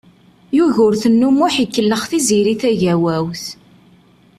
Yugurten 0.55 1.25
U 1.27 1.29
Muḥ 1.37 1.53
ikellex 1.63 2.03
Tiziri 2.09 2.55
Tagawawt. 2.61 3.43